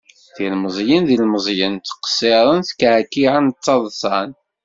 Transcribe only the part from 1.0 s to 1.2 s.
d